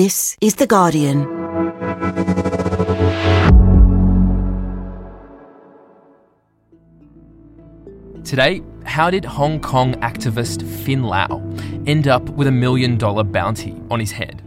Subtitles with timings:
[0.00, 1.24] This is The Guardian.
[8.22, 11.42] Today, how did Hong Kong activist Finn Lau
[11.84, 14.40] end up with a million dollar bounty on his head?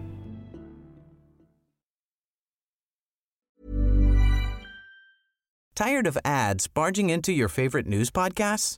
[5.75, 8.77] Tired of ads barging into your favorite news podcasts?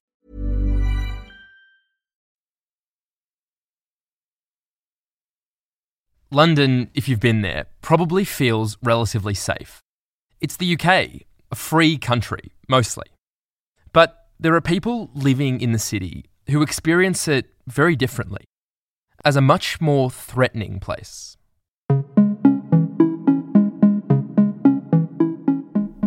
[6.33, 9.81] London, if you've been there, probably feels relatively safe.
[10.39, 13.07] It's the UK, a free country, mostly.
[13.91, 18.45] But there are people living in the city who experience it very differently,
[19.25, 21.35] as a much more threatening place.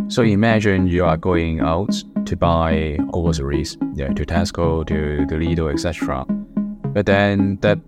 [0.09, 5.71] So imagine you are going out to buy groceries, yeah, to Tesco, to the Lidl,
[5.71, 6.25] etc.
[6.95, 7.79] But then that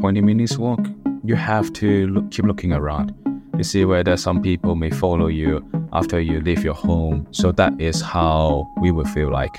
[0.00, 0.80] 20 minutes walk,
[1.24, 3.14] you have to look, keep looking around
[3.56, 7.26] to see whether some people may follow you after you leave your home.
[7.30, 9.56] So that is how we will feel like.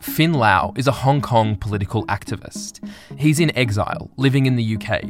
[0.00, 2.88] Finn Lau is a Hong Kong political activist.
[3.16, 5.04] He's in exile, living in the UK.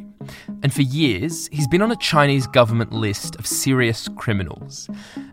[0.63, 4.89] And for years, he's been on a Chinese government list of serious criminals.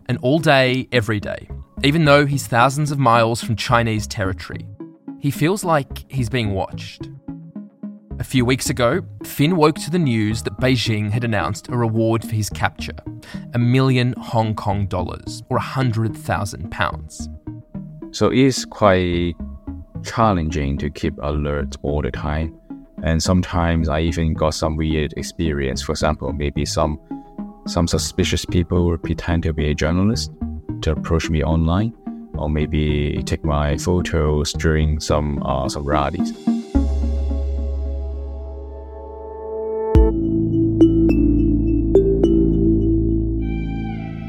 [0.06, 1.48] And all day, every day,
[1.82, 4.66] even though he's thousands of miles from Chinese territory,
[5.18, 7.08] he feels like he's being watched.
[8.18, 12.22] A few weeks ago, Finn woke to the news that Beijing had announced a reward
[12.22, 12.96] for his capture
[13.52, 18.14] a million Hong Kong dollars, or £100,000.
[18.14, 19.34] So it's quite
[20.02, 22.58] challenging to keep alert all the time.
[23.02, 25.82] And sometimes I even got some weird experience.
[25.82, 26.98] For example, maybe some
[27.66, 30.32] some suspicious people will pretend to be a journalist
[30.82, 31.92] to approach me online,
[32.34, 36.32] or maybe take my photos during some uh, some rallies.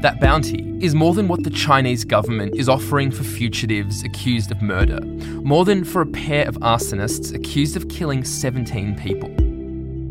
[0.00, 4.62] That bounty is more than what the Chinese government is offering for fugitives accused of
[4.62, 5.00] murder,
[5.42, 9.28] more than for a pair of arsonists accused of killing 17 people.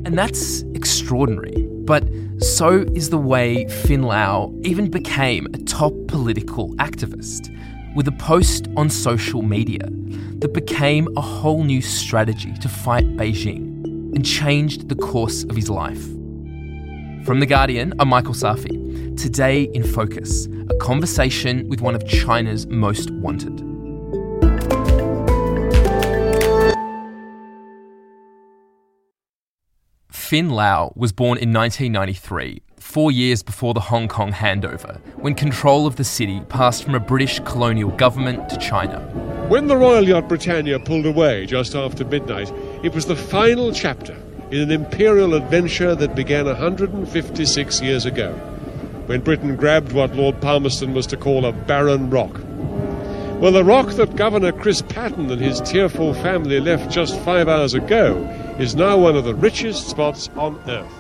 [0.06, 1.66] And that's extraordinary.
[1.86, 2.04] But
[2.40, 7.50] so is the way Finn Lau even became a top political activist,
[7.96, 9.88] with a post on social media
[10.40, 15.70] that became a whole new strategy to fight Beijing and changed the course of his
[15.70, 16.04] life.
[17.26, 18.87] From The Guardian, I'm Michael Safi.
[19.18, 23.58] Today in Focus, a conversation with one of China's most wanted.
[30.12, 35.88] Finn Lau was born in 1993, four years before the Hong Kong handover, when control
[35.88, 39.00] of the city passed from a British colonial government to China.
[39.50, 44.16] When the Royal Yacht Britannia pulled away just after midnight, it was the final chapter
[44.52, 48.40] in an imperial adventure that began 156 years ago,
[49.08, 52.40] when Britain grabbed what Lord Palmerston was to call a barren rock.
[53.40, 57.74] Well, the rock that Governor Chris Patten and his tearful family left just five hours
[57.74, 58.18] ago
[58.60, 60.92] is now one of the richest spots on earth.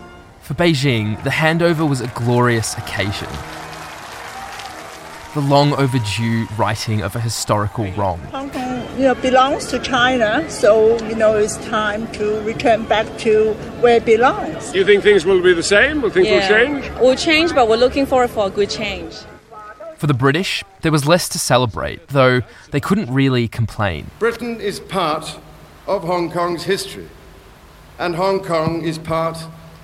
[0.41, 3.27] For Beijing, the handover was a glorious occasion.
[5.33, 8.19] The long overdue righting of a historical wrong.
[8.31, 13.05] Hong Kong, you know, belongs to China, so you know it's time to return back
[13.19, 14.71] to where it belongs.
[14.71, 16.01] Do you think things will be the same?
[16.01, 16.89] Will things will change?
[16.99, 19.15] We'll change, but we're looking forward for a good change.
[19.97, 24.09] For the British, there was less to celebrate, though they couldn't really complain.
[24.19, 25.39] Britain is part
[25.85, 27.09] of Hong Kong's history,
[27.99, 29.37] and Hong Kong is part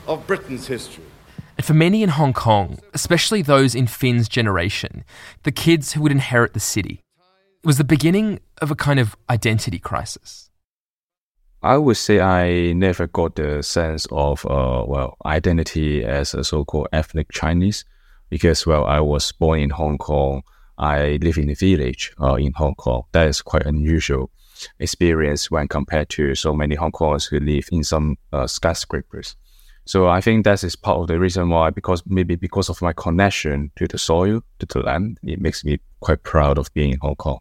[0.08, 1.04] of Britain's history.
[1.58, 5.04] And for many in Hong Kong, especially those in Finn's generation,
[5.44, 7.02] the kids who would inherit the city,
[7.64, 10.50] it was the beginning of a kind of identity crisis.
[11.62, 16.90] I would say I never got the sense of uh, well identity as a so-called
[16.92, 17.86] ethnic Chinese
[18.30, 20.42] because well I was born in Hong Kong.
[20.78, 23.04] I live in a village uh, in Hong Kong.
[23.14, 24.30] That is quite unusual
[24.80, 29.38] experience when compared to so many Hong Kongers who live in some uh, skyscrapers.
[29.86, 32.94] So I think that is part of the reason why, because maybe because of my
[32.94, 37.00] connection to the soil, to the land, it makes me quite proud of being in
[37.02, 37.40] Hong Kong.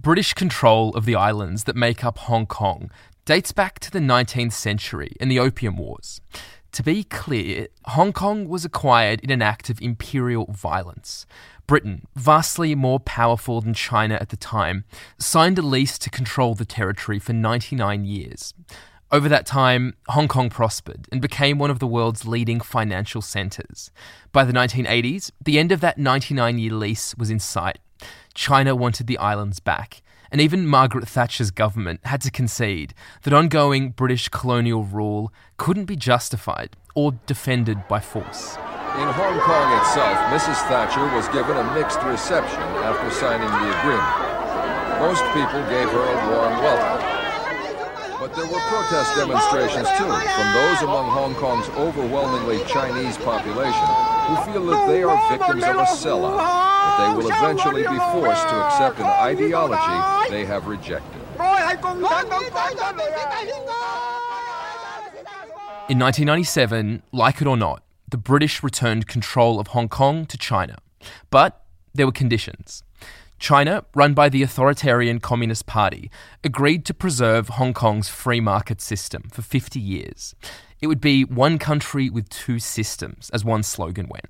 [0.00, 2.90] British control of the islands that make up Hong Kong
[3.24, 6.20] dates back to the 19th century and the Opium Wars.
[6.72, 11.26] To be clear, Hong Kong was acquired in an act of imperial violence.
[11.66, 14.84] Britain, vastly more powerful than China at the time,
[15.18, 18.54] signed a lease to control the territory for 99 years.
[19.12, 23.90] Over that time, Hong Kong prospered and became one of the world's leading financial centres.
[24.30, 27.80] By the 1980s, the end of that 99 year lease was in sight.
[28.34, 33.90] China wanted the islands back, and even Margaret Thatcher's government had to concede that ongoing
[33.90, 38.54] British colonial rule couldn't be justified or defended by force.
[38.94, 40.62] In Hong Kong itself, Mrs.
[40.68, 44.30] Thatcher was given a mixed reception after signing the agreement.
[45.00, 47.19] Most people gave her a warm welcome.
[48.20, 53.86] But there were protest demonstrations too from those among Hong Kong's overwhelmingly Chinese population
[54.28, 58.46] who feel that they are victims of a sellout, that they will eventually be forced
[58.46, 61.22] to accept an ideology they have rejected.
[65.88, 70.76] In 1997, like it or not, the British returned control of Hong Kong to China.
[71.30, 71.64] But
[71.94, 72.82] there were conditions.
[73.40, 76.10] China, run by the authoritarian Communist Party,
[76.44, 80.34] agreed to preserve Hong Kong's free market system for 50 years.
[80.82, 84.26] It would be one country with two systems, as one slogan went.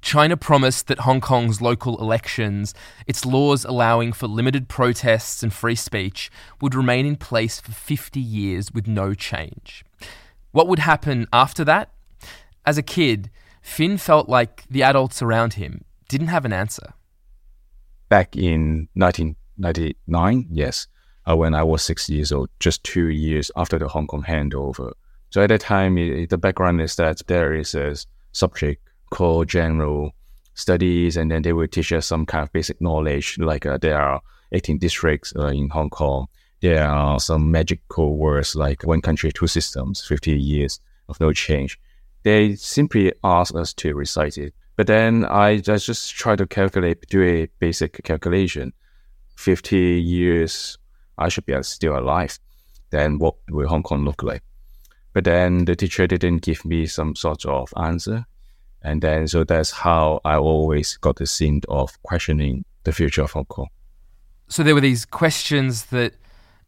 [0.00, 2.74] China promised that Hong Kong's local elections,
[3.08, 6.30] its laws allowing for limited protests and free speech,
[6.60, 9.84] would remain in place for 50 years with no change.
[10.52, 11.90] What would happen after that?
[12.64, 13.30] As a kid,
[13.60, 16.94] Finn felt like the adults around him didn't have an answer
[18.08, 20.86] back in 1999, yes,
[21.28, 24.92] uh, when I was six years old, just two years after the Hong Kong handover.
[25.30, 27.96] So at that time, it, the background is that there is a
[28.32, 30.12] subject called general
[30.54, 34.00] studies, and then they will teach us some kind of basic knowledge, like uh, there
[34.00, 34.20] are
[34.52, 36.26] 18 districts uh, in Hong Kong.
[36.60, 41.78] There are some magical words like one country, two systems, 50 years of no change.
[42.24, 44.54] They simply ask us to recite it.
[44.78, 48.72] But then I, just try to calculate, do a basic calculation.
[49.34, 50.78] 50 years,
[51.18, 52.38] I should be still alive.
[52.90, 54.44] Then what will Hong Kong look like?
[55.14, 58.24] But then the teacher didn't give me some sort of answer.
[58.80, 63.32] And then, so that's how I always got the scene of questioning the future of
[63.32, 63.66] Hong Kong.
[64.46, 66.14] So there were these questions that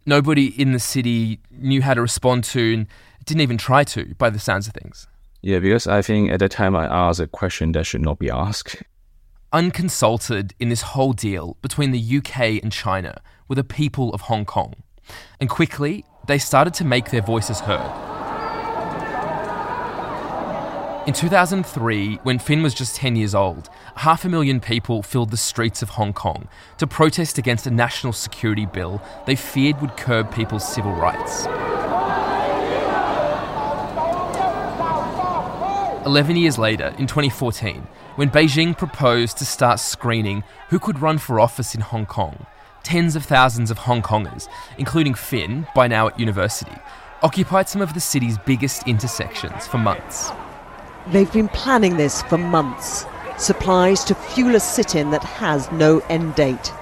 [0.05, 2.87] nobody in the city knew how to respond to and
[3.25, 5.07] didn't even try to by the sounds of things.
[5.43, 8.31] Yeah, because I think at the time I asked a question that should not be
[8.31, 8.83] asked.
[9.53, 14.45] Unconsulted in this whole deal between the UK and China were the people of Hong
[14.45, 14.75] Kong.
[15.41, 18.11] And quickly, they started to make their voices heard.
[21.07, 25.37] In 2003, when Finn was just 10 years old, half a million people filled the
[25.37, 26.47] streets of Hong Kong
[26.77, 31.47] to protest against a national security bill they feared would curb people's civil rights.
[36.07, 37.87] 11 years later, in 2014,
[38.17, 42.47] when Beijing proposed to start screening who could run for office in Hong Kong,
[42.83, 44.49] tens of thousands of Hong Kongers,
[44.79, 46.75] including Finn, by now at university,
[47.23, 50.31] occupied some of the city's biggest intersections for months.
[51.09, 53.05] They've been planning this for months.
[53.37, 56.73] Supplies to fuel a sit in that has no end date.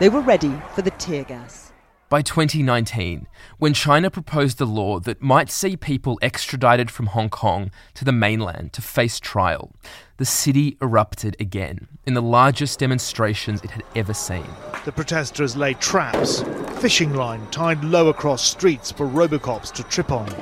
[0.00, 1.65] They were ready for the tear gas.
[2.08, 3.26] By 2019,
[3.58, 8.12] when China proposed a law that might see people extradited from Hong Kong to the
[8.12, 9.72] mainland to face trial,
[10.18, 14.46] the city erupted again in the largest demonstrations it had ever seen.
[14.84, 16.44] The protesters laid traps,
[16.78, 20.32] fishing line tied low across streets for Robocops to trip on,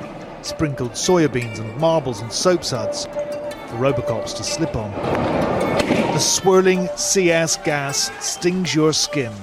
[0.43, 4.91] sprinkled soybeans and marbles and soap suds for Robocops to slip on.
[4.91, 9.33] The swirling CS gas stings your skin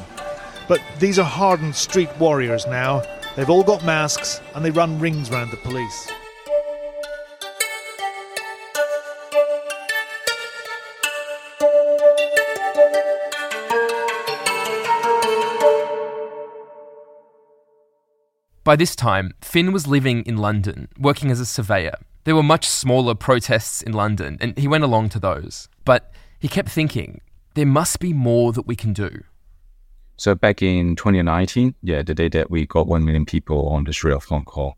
[0.68, 3.02] but these are hardened street warriors now.
[3.36, 6.10] They've all got masks and they run rings round the police.
[18.64, 21.96] By this time, Finn was living in London, working as a surveyor.
[22.22, 25.68] There were much smaller protests in London, and he went along to those.
[25.84, 27.20] But he kept thinking,
[27.54, 29.24] there must be more that we can do.
[30.22, 33.92] So back in 2019, yeah, the day that we got 1 million people on the
[33.92, 34.74] street of Hong Kong,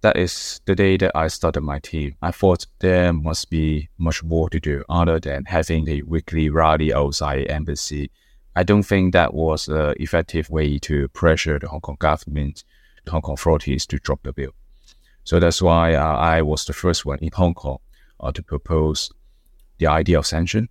[0.00, 2.16] that is the day that I started my team.
[2.22, 6.94] I thought there must be much more to do other than having a weekly rally
[6.94, 8.10] outside embassy.
[8.54, 12.64] I don't think that was an effective way to pressure the Hong Kong government,
[13.04, 14.52] the Hong Kong authorities to drop the bill.
[15.24, 17.80] So that's why uh, I was the first one in Hong Kong
[18.18, 19.12] uh, to propose
[19.76, 20.70] the idea of sanction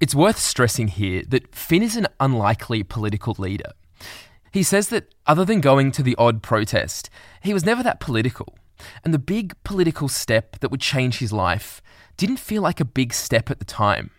[0.00, 3.72] it's worth stressing here that Finn is an unlikely political leader.
[4.52, 7.10] He says that other than going to the odd protest,
[7.42, 8.56] he was never that political.
[9.04, 11.80] And the big political step that would change his life
[12.16, 14.10] didn't feel like a big step at the time.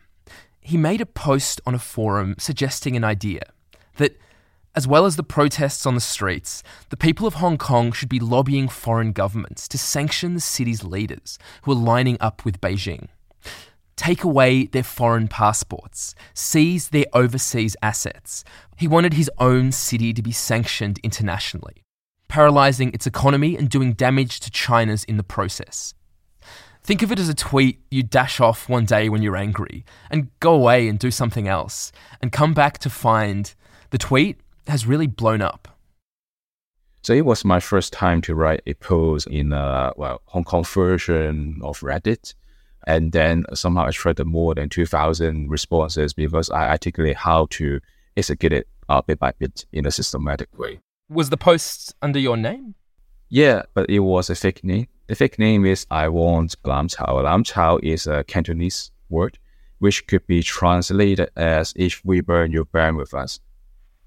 [0.67, 3.41] he made a post on a forum suggesting an idea
[3.95, 4.19] that,
[4.75, 8.19] as well as the protests on the streets, the people of Hong Kong should be
[8.19, 13.07] lobbying foreign governments to sanction the city's leaders who are lining up with Beijing.
[13.97, 18.45] Take away their foreign passports, seize their overseas assets.
[18.77, 21.83] He wanted his own city to be sanctioned internationally,
[22.29, 25.93] paralysing its economy and doing damage to China's in the process.
[26.83, 30.29] Think of it as a tweet you dash off one day when you're angry and
[30.39, 33.53] go away and do something else and come back to find
[33.89, 35.67] the tweet has really blown up.
[37.01, 40.63] So it was my first time to write a post in a well Hong Kong
[40.63, 42.35] version of Reddit.
[42.87, 47.81] And then somehow I attracted more than 2,000 responses because I articulate how to
[48.15, 50.79] execute it uh, bit by bit in a systematic way.
[51.09, 52.75] Was the post under your name?
[53.29, 54.87] Yeah, but it was a fake name.
[55.07, 57.21] The fake name is I want Lam Chau.
[57.21, 59.37] Lam Chau is a Cantonese word
[59.79, 63.39] which could be translated as if we burn, you burn with us.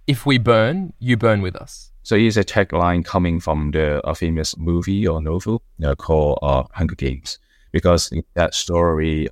[0.06, 1.92] If we burn, you burn with us.
[2.02, 6.64] So it's a tagline coming from the a famous movie or novel uh, called uh,
[6.72, 7.38] Hunger Games.
[7.72, 9.28] Because in that story,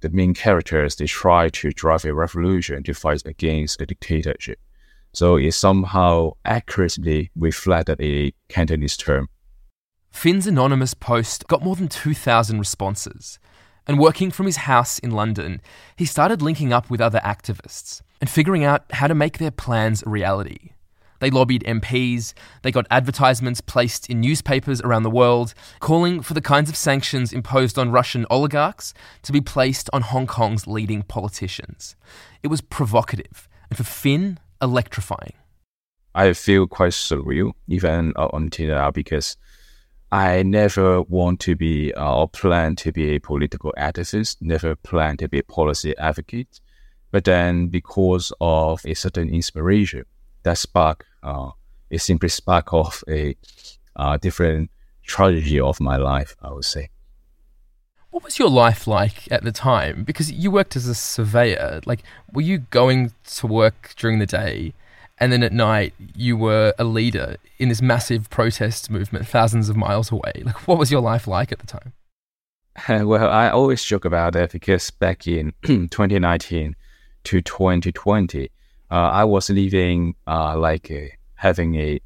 [0.00, 4.58] the main characters they try to drive a revolution to fight against the dictatorship.
[5.12, 9.28] So it somehow accurately reflected a Cantonese term.
[10.10, 13.38] Finn's anonymous post got more than 2,000 responses.
[13.86, 15.60] And working from his house in London,
[15.96, 20.02] he started linking up with other activists and figuring out how to make their plans
[20.06, 20.71] a reality.
[21.22, 26.40] They lobbied MPs, they got advertisements placed in newspapers around the world, calling for the
[26.40, 31.94] kinds of sanctions imposed on Russian oligarchs to be placed on Hong Kong's leading politicians.
[32.42, 35.34] It was provocative, and for Finn, electrifying.
[36.12, 39.36] I feel quite surreal, even until now, because
[40.10, 45.18] I never want to be uh, or plan to be a political activist, never plan
[45.18, 46.60] to be a policy advocate.
[47.12, 50.04] But then, because of a certain inspiration,
[50.42, 51.50] that spark, uh,
[51.90, 53.36] it simply sparked off a
[53.96, 54.70] uh, different
[55.04, 56.88] tragedy of my life, I would say.
[58.10, 60.04] What was your life like at the time?
[60.04, 61.80] Because you worked as a surveyor.
[61.86, 62.02] Like,
[62.32, 64.74] were you going to work during the day
[65.18, 69.76] and then at night you were a leader in this massive protest movement thousands of
[69.76, 70.42] miles away?
[70.44, 71.92] Like, what was your life like at the time?
[73.06, 76.76] well, I always joke about that because back in 2019
[77.24, 78.50] to 2020,
[78.92, 81.98] uh, I was living uh, like a, having a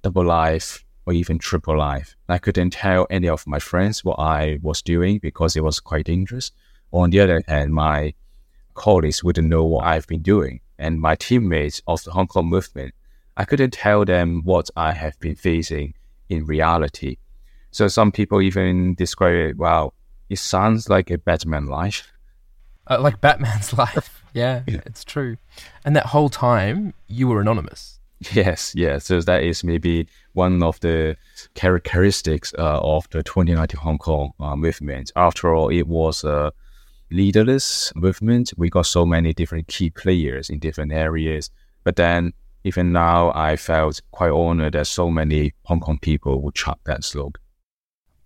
[0.00, 2.16] double life or even triple life.
[2.30, 6.06] I couldn't tell any of my friends what I was doing because it was quite
[6.06, 6.50] dangerous.
[6.92, 8.14] On the other hand, my
[8.72, 10.60] colleagues wouldn't know what I've been doing.
[10.78, 12.94] And my teammates of the Hong Kong movement,
[13.36, 15.92] I couldn't tell them what I have been facing
[16.30, 17.18] in reality.
[17.70, 19.92] So some people even describe it, wow,
[20.30, 22.10] it sounds like a Batman life.
[22.88, 24.22] Uh, like Batman's life.
[24.32, 25.36] Yeah, yeah, it's true.
[25.84, 27.98] And that whole time, you were anonymous.
[28.32, 29.06] Yes, yes.
[29.06, 31.16] So that is maybe one of the
[31.54, 35.10] characteristics uh, of the 2019 Hong Kong uh, movement.
[35.16, 36.52] After all, it was a
[37.10, 38.52] leaderless movement.
[38.56, 41.50] We got so many different key players in different areas.
[41.82, 46.54] But then, even now, I felt quite honored that so many Hong Kong people would
[46.54, 47.40] chart that slogan.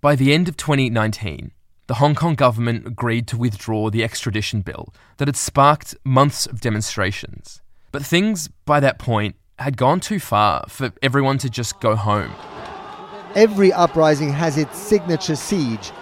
[0.00, 1.52] By the end of 2019,
[1.86, 6.60] the Hong Kong government agreed to withdraw the extradition bill that had sparked months of
[6.60, 7.60] demonstrations.
[7.92, 12.32] But things, by that point, had gone too far for everyone to just go home.
[13.34, 15.92] Every uprising has its signature siege,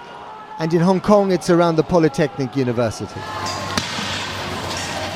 [0.58, 3.20] and in Hong Kong it's around the Polytechnic University.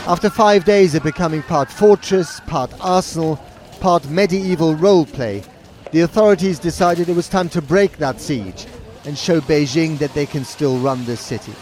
[0.08, 3.37] After five days of becoming part fortress, part arsenal,
[3.80, 5.44] part medieval role play,
[5.92, 8.66] the authorities decided it was time to break that siege
[9.06, 11.54] and show Beijing that they can still run this city.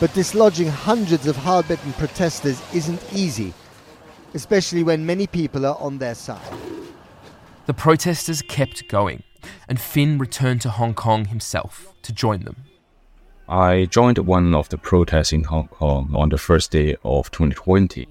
[0.00, 3.52] But dislodging hundreds of hard-bitten protesters isn't easy,
[4.34, 6.40] especially when many people are on their side.
[7.66, 9.22] The protesters kept going,
[9.68, 12.64] and Finn returned to Hong Kong himself to join them.
[13.48, 18.08] I joined one of the protests in Hong Kong on the first day of 2020.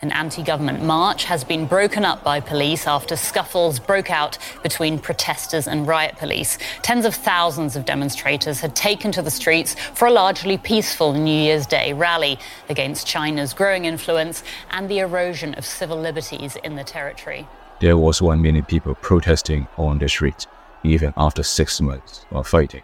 [0.00, 5.00] An anti government march has been broken up by police after scuffles broke out between
[5.00, 6.56] protesters and riot police.
[6.82, 11.34] Tens of thousands of demonstrators had taken to the streets for a largely peaceful New
[11.34, 12.38] Year's Day rally
[12.68, 17.48] against China's growing influence and the erosion of civil liberties in the territory.
[17.80, 20.46] There was one million people protesting on the streets,
[20.84, 22.82] even after six months of fighting.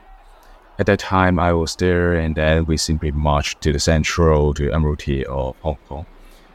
[0.80, 4.72] At that time, I was there, and then we simply marched to the central, to
[4.72, 6.06] Admiralty of Hong Kong.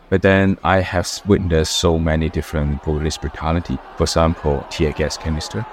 [0.09, 3.77] But then I have witnessed so many different police brutality.
[3.97, 5.65] For example, tear gas canister.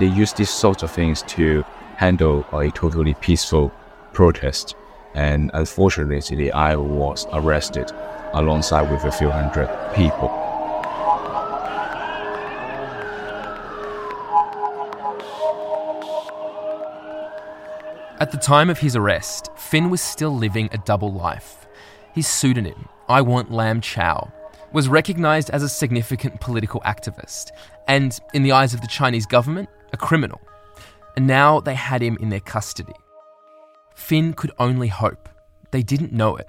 [0.00, 1.62] They use these sorts of things to
[1.96, 3.72] handle a totally peaceful
[4.12, 4.74] protest.
[5.14, 7.92] And unfortunately, I was arrested
[8.32, 10.28] alongside with a few hundred people.
[18.20, 21.68] At the time of his arrest, Finn was still living a double life.
[22.12, 24.30] His pseudonym, I Want Lam Chau,
[24.72, 27.50] was recognised as a significant political activist,
[27.86, 30.40] and, in the eyes of the Chinese government, a criminal.
[31.16, 32.92] And now they had him in their custody.
[33.94, 35.28] Finn could only hope.
[35.70, 36.48] They didn't know it.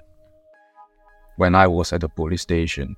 [1.36, 2.94] When I was at the police station,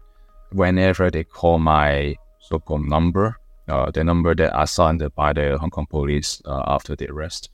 [0.51, 3.37] whenever they call my so called number,
[3.69, 7.49] uh, the number that assigned by the Hong Kong police uh, after the arrest,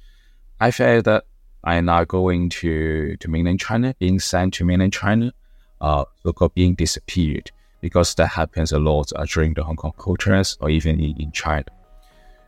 [0.59, 1.25] I felt that
[1.63, 5.33] I am now going to, to mainland China, being sent to mainland China,
[5.81, 9.93] uh, so called being disappeared, because that happens a lot uh, during the Hong Kong
[9.99, 11.67] protests or even in, in China.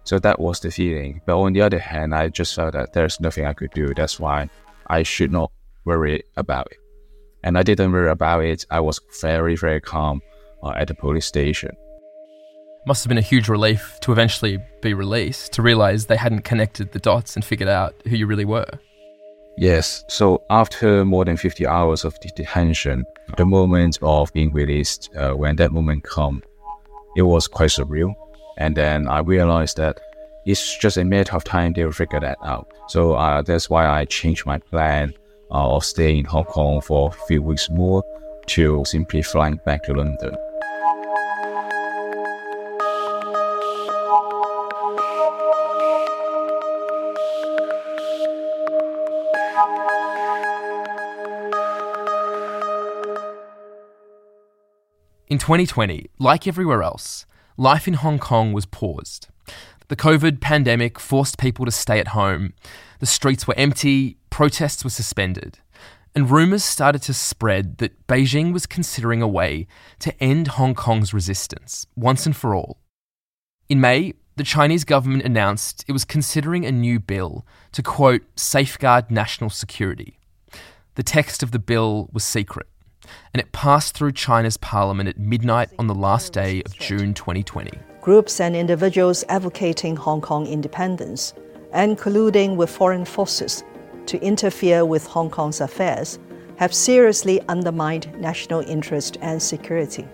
[0.05, 1.21] So that was the feeling.
[1.27, 3.95] But on the other hand, I just felt that there's nothing I could do.
[3.95, 4.49] That's why
[4.87, 5.53] I should not
[5.85, 6.79] worry about it.
[7.45, 8.67] And I didn't worry about it.
[8.71, 10.21] I was very, very calm
[10.63, 11.71] uh, at the police station.
[12.87, 16.93] Must have been a huge relief to eventually be released, to realize they hadn't connected
[16.93, 18.71] the dots and figured out who you really were.
[19.57, 23.05] Yes, so after more than 50 hours of detention,
[23.37, 26.43] the moment of being released, uh, when that moment come,
[27.17, 28.15] it was quite surreal.
[28.57, 30.01] And then I realized that
[30.47, 32.73] it's just a matter of time they will figure that out.
[32.89, 35.13] So uh, that's why I changed my plan
[35.51, 38.03] uh, of staying in Hong Kong for a few weeks more
[38.47, 40.35] to simply flying back to London.
[55.31, 57.25] In 2020, like everywhere else,
[57.57, 59.29] life in Hong Kong was paused.
[59.87, 62.53] The COVID pandemic forced people to stay at home.
[62.99, 65.61] The streets were empty, protests were suspended,
[66.17, 69.69] and rumours started to spread that Beijing was considering a way
[70.01, 72.79] to end Hong Kong's resistance, once and for all.
[73.69, 79.13] In May, the Chinese government announced it was considering a new bill to, quote, safeguard
[79.13, 80.19] national security.
[80.97, 82.67] The text of the bill was secret
[83.33, 87.71] and it passed through China's parliament at midnight on the last day of June 2020.
[88.01, 91.35] Groups and individuals advocating Hong Kong independence
[91.73, 93.63] and colluding with foreign forces
[94.07, 96.19] to interfere with Hong Kong's affairs
[96.57, 100.07] have seriously undermined national interest and security.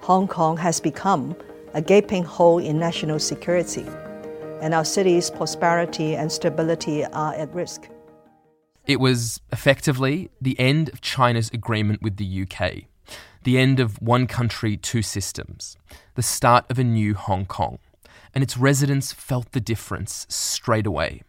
[0.00, 1.36] Hong Kong has become
[1.74, 3.86] a gaping hole in national security,
[4.62, 7.88] and our city's prosperity and stability are at risk.
[8.88, 12.84] It was effectively the end of China's agreement with the UK,
[13.44, 15.76] the end of one country, two systems,
[16.14, 17.80] the start of a new Hong Kong.
[18.34, 21.20] And its residents felt the difference straight away.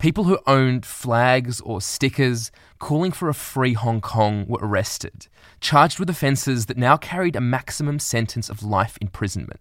[0.00, 2.50] People who owned flags or stickers
[2.80, 5.28] calling for a free Hong Kong were arrested,
[5.60, 9.60] charged with offences that now carried a maximum sentence of life imprisonment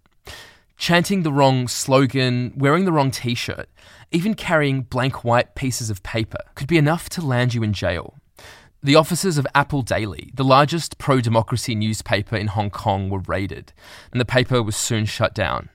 [0.78, 3.70] chanting the wrong slogan, wearing the wrong t shirt,
[4.12, 8.16] even carrying blank white pieces of paper could be enough to land you in jail.
[8.84, 13.74] The offices of Apple Daily, the largest pro democracy newspaper in Hong Kong, were raided,
[14.12, 15.70] and the paper was soon shut down.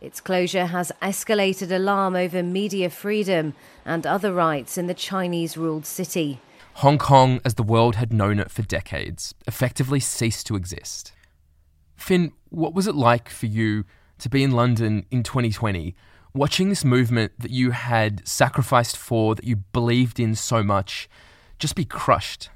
[0.00, 3.54] Its closure has escalated alarm over media freedom
[3.84, 6.40] and other rights in the Chinese ruled city.
[6.74, 11.12] Hong Kong, as the world had known it for decades, effectively ceased to exist.
[11.96, 13.84] Finn, what was it like for you
[14.18, 15.94] to be in London in 2020,
[16.34, 21.08] watching this movement that you had sacrificed for, that you believed in so much,
[21.58, 22.50] just be crushed?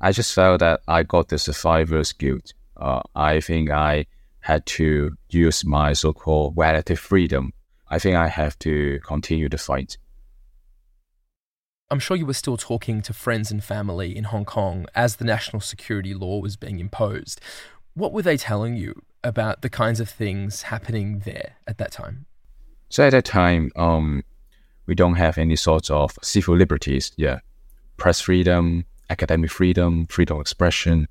[0.00, 2.52] I just felt that I got the survivor's guilt.
[2.76, 4.06] Uh, I think I
[4.40, 7.52] had to use my so called relative freedom.
[7.88, 9.98] I think I have to continue the fight.
[11.90, 15.24] I'm sure you were still talking to friends and family in Hong Kong as the
[15.24, 17.40] national security law was being imposed.
[17.94, 22.26] What were they telling you about the kinds of things happening there at that time?
[22.88, 24.24] So at that time, um,
[24.86, 27.12] we don't have any sorts of civil liberties.
[27.16, 27.40] Yeah,
[27.96, 31.08] press freedom, academic freedom, freedom of expression,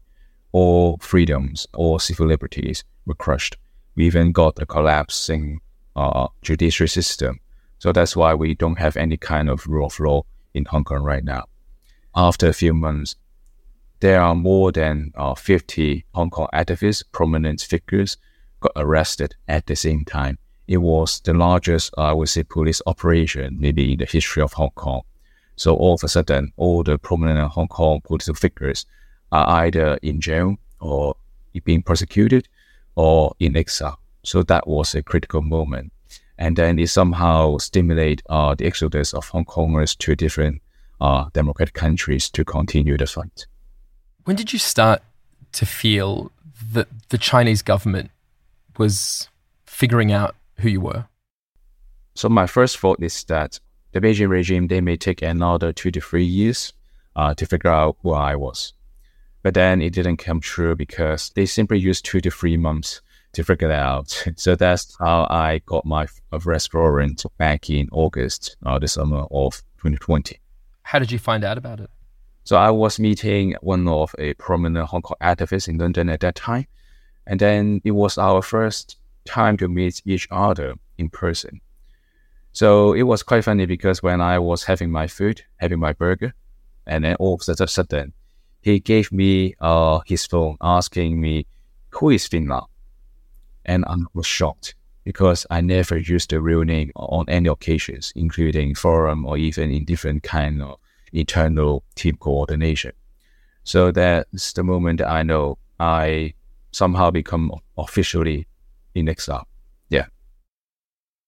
[0.51, 3.57] all freedoms, all civil liberties were crushed.
[3.95, 5.59] We even got a collapsing
[5.95, 7.39] uh, judiciary system.
[7.79, 11.03] So that's why we don't have any kind of rule of law in Hong Kong
[11.03, 11.45] right now.
[12.15, 13.15] After a few months,
[13.99, 18.17] there are more than uh, 50 Hong Kong activists, prominent figures,
[18.59, 20.37] got arrested at the same time.
[20.67, 24.71] It was the largest, I would say, police operation maybe in the history of Hong
[24.75, 25.01] Kong.
[25.55, 28.85] So all of a sudden, all the prominent Hong Kong political figures
[29.31, 31.15] are either in jail or
[31.63, 32.47] being prosecuted
[32.95, 33.99] or in exile.
[34.23, 35.91] So that was a critical moment.
[36.37, 40.61] And then it somehow stimulated uh, the exodus of Hong Kongers to different
[41.01, 43.47] uh, democratic countries to continue the fight.
[44.27, 45.01] When did you start
[45.53, 46.33] to feel
[46.73, 48.11] that the Chinese government
[48.77, 49.29] was
[49.65, 51.05] figuring out who you were?
[52.13, 53.61] So my first thought is that
[53.93, 56.73] the Beijing regime they may take another two to three years
[57.15, 58.73] uh, to figure out who I was,
[59.43, 63.45] but then it didn't come true because they simply used two to three months to
[63.45, 64.25] figure that out.
[64.35, 69.63] So that's how I got my arrest warrant back in August, uh, the summer of
[69.77, 70.37] 2020.
[70.81, 71.89] How did you find out about it?
[72.47, 76.35] So I was meeting one of a prominent Hong Kong activists in London at that
[76.35, 76.65] time,
[77.25, 81.59] and then it was our first time to meet each other in person.
[82.53, 86.33] So it was quite funny because when I was having my food, having my burger,
[86.85, 88.13] and then all of a sudden,
[88.61, 91.47] he gave me uh, his phone asking me,
[91.89, 92.67] who is Finn Lau?
[93.65, 98.73] And I was shocked because I never used the real name on any occasions, including
[98.73, 100.79] forum or even in different kind of
[101.13, 102.91] internal team coordination.
[103.63, 106.33] So that's the moment I know I
[106.71, 108.47] somehow become officially
[108.95, 109.47] in exile.
[109.89, 110.05] Yeah.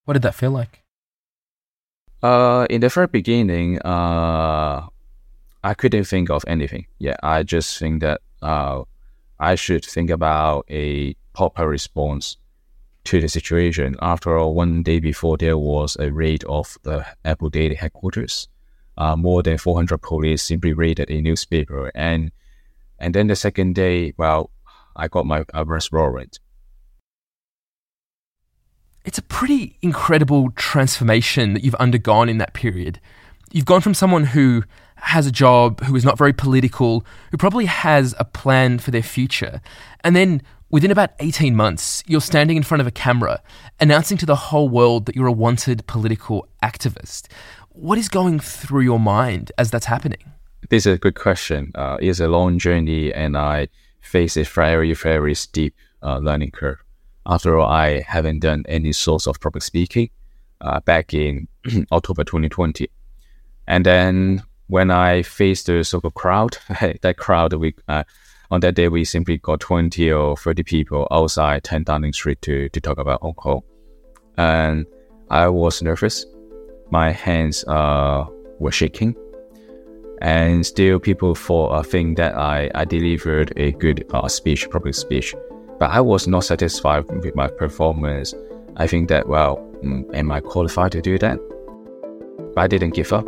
[0.05, 0.83] What did that feel like?
[2.21, 4.87] Uh, in the very beginning, uh,
[5.63, 6.87] I couldn't think of anything.
[6.97, 8.83] Yeah, I just think that uh,
[9.39, 12.37] I should think about a proper response
[13.05, 13.95] to the situation.
[14.01, 18.49] After all, one day before there was a raid of the Apple Daily headquarters.
[18.99, 22.31] Uh, more than 400 police simply raided a newspaper, and
[22.99, 24.51] and then the second day, well,
[24.93, 26.39] I got my arrest warrant.
[29.05, 32.99] It's a pretty incredible transformation that you've undergone in that period.
[33.53, 34.63] You've gone from someone who
[34.97, 39.01] has a job, who is not very political, who probably has a plan for their
[39.01, 39.62] future,
[40.03, 43.41] and then Within about 18 months, you're standing in front of a camera
[43.79, 47.27] announcing to the whole world that you're a wanted political activist.
[47.81, 50.19] What is going through your mind as that's happening?
[50.69, 51.71] This is a good question.
[51.73, 53.69] Uh, it's a long journey, and I
[54.01, 56.83] face a very, very steep uh, learning curve.
[57.25, 60.09] After all, I haven't done any source of public speaking
[60.59, 61.47] uh, back in
[61.93, 62.89] October 2020.
[63.65, 66.57] And then when I faced the so-called crowd,
[67.01, 68.03] that crowd, we uh,
[68.51, 72.67] on that day, we simply got 20 or 30 people outside 10 Downing Street to,
[72.67, 73.61] to talk about Hong Kong.
[74.37, 74.85] And
[75.29, 76.25] I was nervous.
[76.91, 78.25] My hands uh,
[78.60, 79.15] were shaking.
[80.21, 84.95] And still, people thought, uh, think that I, I delivered a good uh, speech, public
[84.95, 85.34] speech.
[85.80, 88.34] But I was not satisfied with my performance.
[88.75, 91.39] I think that, well, mm, am I qualified to do that?
[92.54, 93.25] But I didn't give up.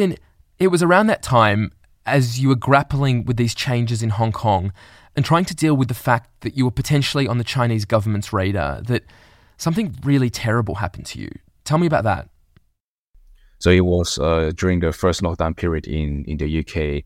[0.00, 0.16] Finn,
[0.58, 1.72] it was around that time
[2.06, 4.72] as you were grappling with these changes in Hong Kong
[5.14, 8.32] and trying to deal with the fact that you were potentially on the Chinese government's
[8.32, 9.04] radar that
[9.58, 11.28] something really terrible happened to you.
[11.64, 12.30] Tell me about that.
[13.58, 17.04] So it was uh, during the first lockdown period in, in the UK.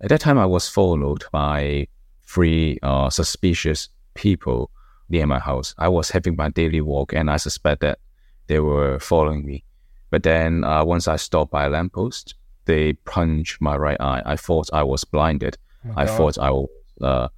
[0.00, 1.88] At that time, I was followed by
[2.24, 4.70] three uh, suspicious people
[5.08, 5.74] near my house.
[5.76, 7.98] I was having my daily walk and I suspect that
[8.46, 9.64] they were following me.
[10.12, 12.34] But then uh, once I stopped by a lamppost,
[12.66, 14.20] they punched my right eye.
[14.26, 15.56] I thought I was blinded.
[15.86, 16.68] Oh I thought I was,
[17.00, 17.28] uh,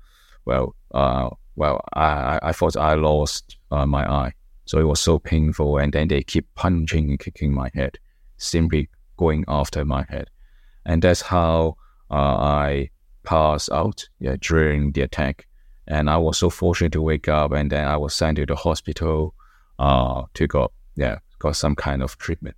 [0.44, 4.32] well, uh, well, I, I thought I lost uh, my eye.
[4.64, 5.78] So it was so painful.
[5.78, 7.96] And then they keep punching and kicking my head,
[8.38, 10.28] simply going after my head.
[10.84, 11.76] And that's how
[12.10, 12.90] uh, I
[13.22, 15.46] passed out yeah, during the attack.
[15.86, 18.56] And I was so fortunate to wake up, and then I was sent to the
[18.56, 19.32] hospital
[19.78, 22.56] uh, to go, yeah, got some kind of treatment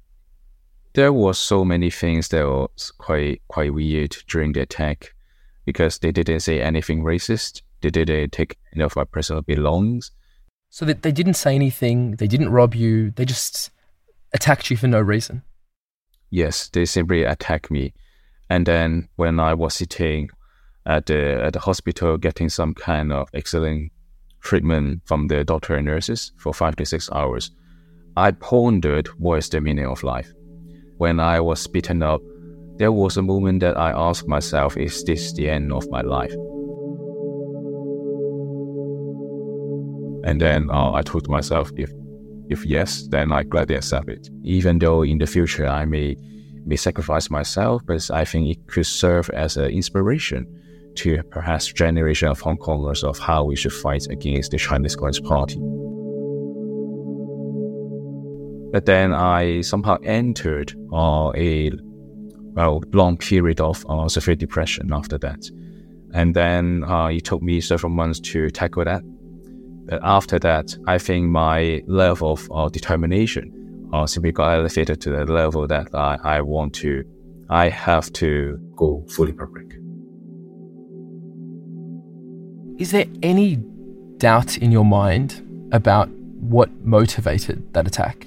[0.96, 5.14] there was so many things that was quite quite weird during the attack
[5.66, 7.60] because they didn't say anything racist.
[7.82, 10.10] They didn't take any of my personal belongings.
[10.70, 12.16] So that they didn't say anything.
[12.16, 13.10] They didn't rob you.
[13.10, 13.70] They just
[14.32, 15.42] attacked you for no reason.
[16.30, 17.92] Yes, they simply attacked me.
[18.48, 20.30] And then when I was sitting
[20.86, 23.92] at the at the hospital getting some kind of excellent
[24.40, 27.50] treatment from the doctor and nurses for five to six hours,
[28.16, 30.32] I pondered what is the meaning of life
[30.98, 32.20] when I was beaten up,
[32.76, 36.32] there was a moment that I asked myself, is this the end of my life?
[40.24, 41.90] And then uh, I told myself, if
[42.48, 44.28] if yes, then I gladly accept it.
[44.44, 46.16] Even though in the future I may
[46.64, 50.46] may sacrifice myself, but I think it could serve as an inspiration
[50.96, 55.24] to perhaps generation of Hong Kongers of how we should fight against the Chinese Communist
[55.24, 55.60] Party.
[58.76, 61.70] But then I somehow entered uh, a
[62.52, 65.48] well long period of uh, severe depression after that,
[66.12, 69.00] and then uh, it took me several months to tackle that.
[69.86, 75.10] But after that, I think my level of uh, determination uh, simply got elevated to
[75.10, 77.02] the level that I, I want to,
[77.48, 79.68] I have to go fully public.
[82.78, 83.56] Is there any
[84.18, 88.26] doubt in your mind about what motivated that attack?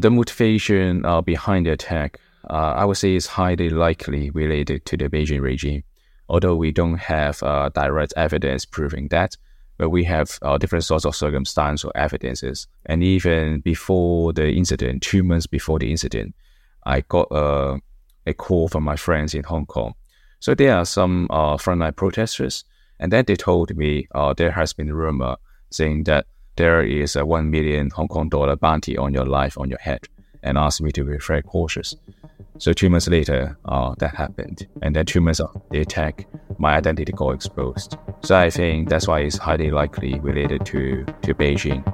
[0.00, 2.18] The motivation uh, behind the attack,
[2.50, 5.82] uh, I would say, is highly likely related to the Beijing regime.
[6.28, 9.36] Although we don't have uh, direct evidence proving that,
[9.78, 12.66] but we have uh, different sorts of circumstantial evidences.
[12.86, 16.34] And even before the incident, two months before the incident,
[16.84, 17.80] I got a,
[18.26, 19.94] a call from my friends in Hong Kong
[20.40, 22.64] so there are some uh, frontline protesters,
[23.00, 25.36] and then they told me uh, there has been a rumor
[25.70, 29.68] saying that there is a one million Hong Kong dollar bounty on your life on
[29.68, 30.08] your head,
[30.42, 31.94] and asked me to be very cautious.
[32.58, 36.26] So two months later, uh, that happened, and then two months after the attack,
[36.58, 37.98] my identity got exposed.
[38.22, 41.84] So I think that's why it's highly likely related to to Beijing.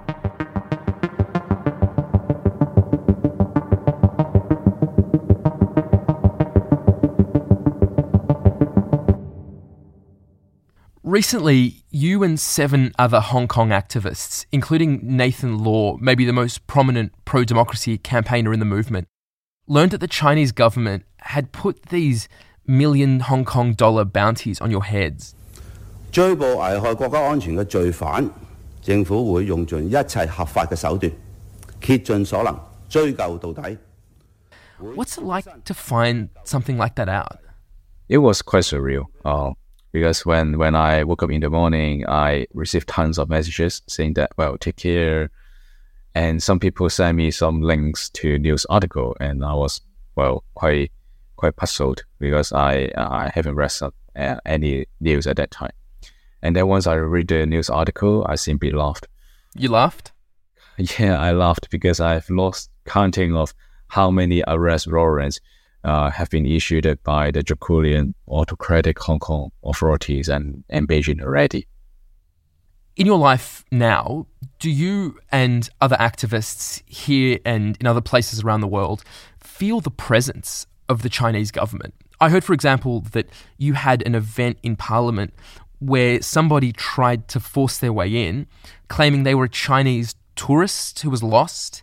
[11.12, 17.12] Recently, you and seven other Hong Kong activists, including Nathan Law, maybe the most prominent
[17.26, 19.08] pro democracy campaigner in the movement,
[19.66, 22.30] learned that the Chinese government had put these
[22.66, 25.34] million Hong Kong dollar bounties on your heads.
[34.78, 37.38] What's it like to find something like that out?
[38.08, 39.08] It was quite surreal.
[39.26, 39.52] Uh,
[39.92, 44.14] because when when I woke up in the morning, I received tons of messages saying
[44.14, 45.30] that well, take care,
[46.14, 49.82] and some people sent me some links to news article, and I was
[50.16, 50.90] well quite
[51.36, 55.72] quite puzzled because I I haven't read some, uh, any news at that time,
[56.40, 59.06] and then once I read the news article, I simply laughed.
[59.54, 60.12] You laughed?
[60.98, 63.52] Yeah, I laughed because I've lost counting of
[63.88, 65.38] how many arrest warrants
[65.84, 71.66] uh, have been issued by the draconian autocratic Hong Kong authorities and, and Beijing already.
[72.94, 74.26] In your life now,
[74.58, 79.02] do you and other activists here and in other places around the world
[79.40, 81.94] feel the presence of the Chinese government?
[82.20, 85.32] I heard, for example, that you had an event in Parliament
[85.80, 88.46] where somebody tried to force their way in,
[88.88, 91.82] claiming they were a Chinese tourist who was lost.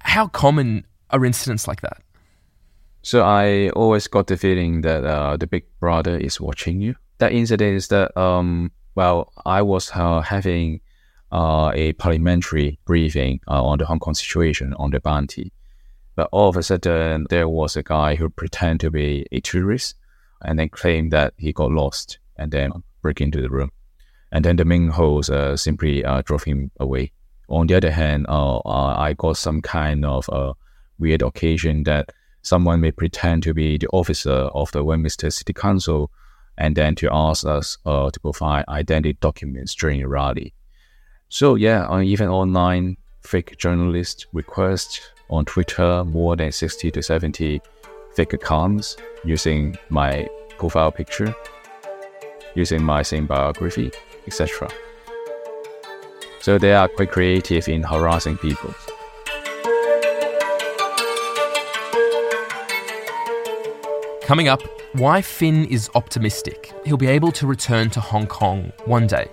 [0.00, 2.02] How common are incidents like that?
[3.02, 6.94] So I always got the feeling that uh, the big brother is watching you.
[7.18, 10.80] That incident is that, um, well, I was uh, having
[11.32, 15.52] uh, a parliamentary briefing uh, on the Hong Kong situation on the bounty.
[16.14, 19.96] But all of a sudden, there was a guy who pretended to be a tourist
[20.42, 23.72] and then claimed that he got lost and then break into the room.
[24.30, 27.12] And then the main host uh, simply uh, drove him away.
[27.48, 30.52] On the other hand, I got some kind of a
[30.98, 32.10] weird occasion that
[32.42, 36.10] someone may pretend to be the officer of the Westminster City Council
[36.58, 40.52] and then to ask us uh, to provide identity documents during a rally.
[41.28, 45.00] So yeah, on even online, fake journalists request
[45.30, 47.60] on Twitter more than 60 to 70
[48.14, 50.28] fake accounts using my
[50.58, 51.34] profile picture,
[52.54, 53.90] using my same biography,
[54.26, 54.68] etc.
[56.40, 58.74] So they are quite creative in harassing people.
[64.32, 64.62] Coming up,
[64.94, 66.72] why Finn is optimistic.
[66.86, 69.28] He'll be able to return to Hong Kong one day.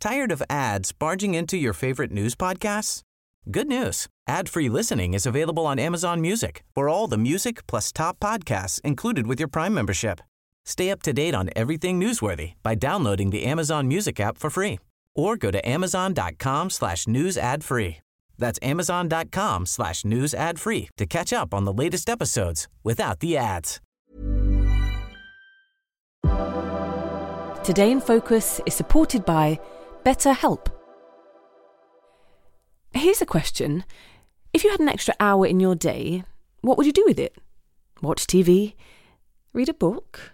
[0.00, 3.02] Tired of ads barging into your favorite news podcasts?
[3.48, 4.08] Good news.
[4.26, 6.64] Ad-free listening is available on Amazon Music.
[6.74, 10.20] For all the music plus top podcasts included with your Prime membership.
[10.64, 14.78] Stay up to date on everything newsworthy by downloading the Amazon Music app for free
[15.14, 17.98] or go to amazon.com slash news ad free.
[18.38, 23.36] That's amazon.com slash news ad free to catch up on the latest episodes without the
[23.36, 23.80] ads.
[27.64, 29.58] Today in Focus is supported by
[30.04, 30.66] BetterHelp.
[32.92, 33.84] Here's a question.
[34.52, 36.24] If you had an extra hour in your day,
[36.60, 37.36] what would you do with it?
[38.02, 38.74] Watch TV?
[39.52, 40.33] Read a book?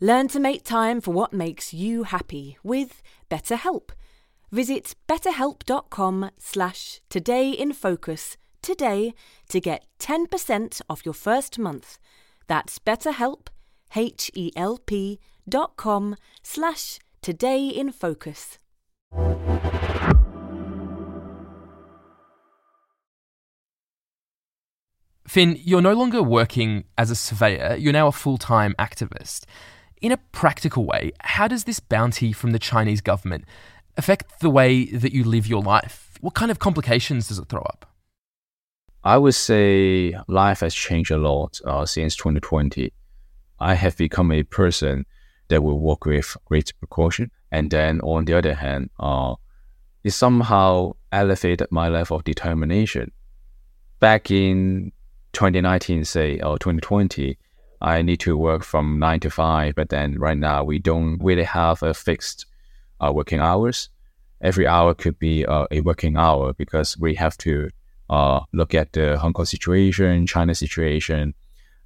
[0.00, 3.90] Learn to make time for what makes you happy with BetterHelp.
[4.50, 9.14] Visit betterhelp.com slash today in focus today
[9.48, 11.98] to get 10% off your first month.
[12.48, 13.48] That's betterhelp,
[13.94, 18.58] H-E-L-P dot com slash today in focus.
[25.26, 29.44] Finn, you're no longer working as a surveyor, you're now a full time activist.
[30.00, 33.44] In a practical way, how does this bounty from the Chinese government
[33.96, 36.10] affect the way that you live your life?
[36.20, 37.86] What kind of complications does it throw up?
[39.02, 42.92] I would say life has changed a lot uh, since 2020.
[43.60, 45.04] I have become a person
[45.48, 47.30] that will work with great precaution.
[47.52, 49.34] And then on the other hand, uh,
[50.02, 53.12] it somehow elevated my level of determination.
[54.00, 54.92] Back in
[55.32, 57.38] 2019, say, or 2020,
[57.84, 61.44] I need to work from nine to five, but then right now we don't really
[61.44, 62.46] have a fixed
[62.98, 63.90] uh, working hours.
[64.40, 67.68] Every hour could be uh, a working hour because we have to
[68.08, 71.34] uh, look at the Hong Kong situation, China situation,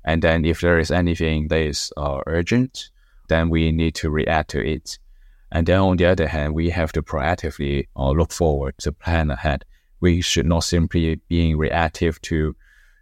[0.04, 2.90] and then if there is anything that is uh, urgent,
[3.28, 5.00] then we need to react to it.
[5.50, 9.32] And then on the other hand, we have to proactively uh, look forward to plan
[9.32, 9.64] ahead.
[10.00, 12.54] We should not simply being reactive to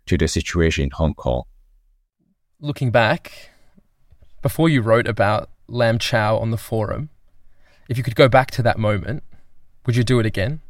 [0.07, 1.43] to the situation in Hong Kong.
[2.59, 3.51] Looking back,
[4.41, 7.11] before you wrote about Lam Chau on the forum,
[7.87, 9.23] if you could go back to that moment,
[9.85, 10.63] would you do it again?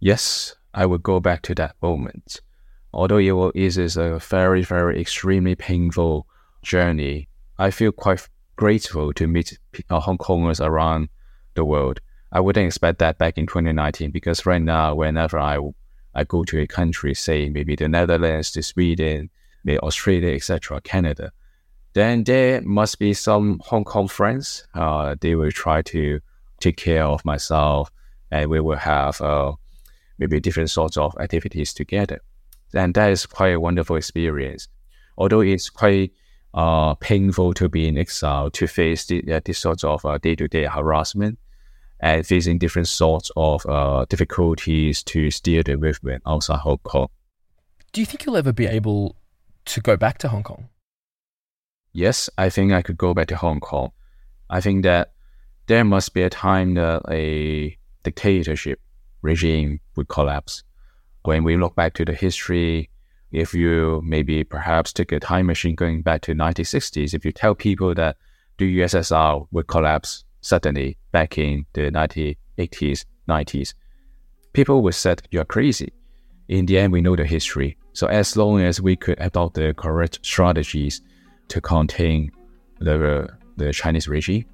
[0.00, 2.40] Yes, I would go back to that moment.
[2.94, 6.26] Although it it is a very, very extremely painful
[6.62, 8.26] journey, I feel quite
[8.56, 9.58] grateful to meet
[9.90, 11.10] uh, Hong Kongers around
[11.52, 12.00] the world.
[12.32, 15.58] I wouldn't expect that back in 2019 because right now, whenever I
[16.14, 19.28] I go to a country, say maybe the Netherlands, the Sweden,
[19.66, 21.32] maybe Australia, etc., Canada,
[21.92, 24.66] then there must be some Hong Kong friends.
[24.74, 26.20] Uh, they will try to
[26.60, 27.90] take care of myself,
[28.30, 29.52] and we will have uh,
[30.18, 32.20] maybe different sorts of activities together.
[32.74, 34.68] And that is quite a wonderful experience.
[35.18, 36.12] Although it's quite
[36.54, 40.48] uh, painful to be in exile, to face the, uh, this sort of day to
[40.48, 41.38] day harassment,
[42.00, 47.08] and facing different sorts of uh, difficulties to steer the movement outside Hong Kong.
[47.92, 49.16] Do you think you'll ever be able
[49.66, 50.68] to go back to Hong Kong?
[51.92, 53.92] Yes, I think I could go back to Hong Kong.
[54.50, 55.12] I think that
[55.66, 58.80] there must be a time that a dictatorship
[59.22, 60.62] regime would collapse.
[61.24, 62.90] When we look back to the history,
[63.32, 67.54] if you maybe perhaps take a time machine going back to 1960s, if you tell
[67.54, 68.16] people that
[68.58, 73.74] the USSR would collapse suddenly back in the 1980s, 90s.
[74.52, 75.92] People would say you're crazy.
[76.48, 77.76] In the end, we know the history.
[77.92, 81.00] So as long as we could adopt the correct strategies
[81.48, 82.30] to contain
[82.78, 84.44] the, the Chinese regime,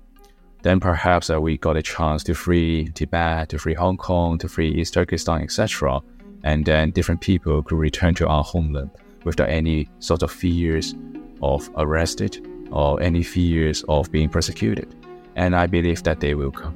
[0.62, 4.48] then perhaps uh, we got a chance to free Tibet, to free Hong Kong, to
[4.48, 6.00] free East Turkestan, etc.
[6.44, 8.90] And then different people could return to our homeland
[9.24, 10.94] without any sort of fears
[11.42, 14.94] of arrested or any fears of being persecuted
[15.36, 16.74] and I believe that they will come.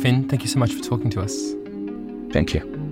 [0.00, 1.54] Finn, thank you so much for talking to us.
[2.32, 2.83] Thank you.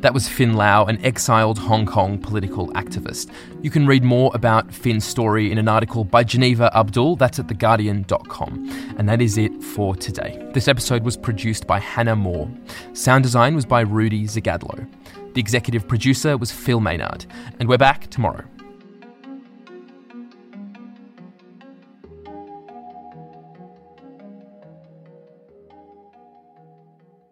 [0.00, 3.32] That was Finn Lau, an exiled Hong Kong political activist.
[3.62, 7.16] You can read more about Finn's story in an article by Geneva Abdul.
[7.16, 8.94] That's at theguardian.com.
[8.96, 10.40] And that is it for today.
[10.54, 12.48] This episode was produced by Hannah Moore.
[12.92, 14.88] Sound design was by Rudy Zagadlo.
[15.34, 17.26] The executive producer was Phil Maynard.
[17.58, 18.44] And we're back tomorrow.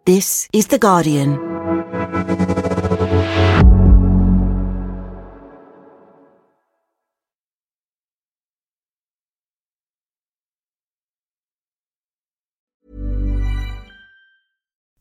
[0.04, 1.55] This is The Guardian.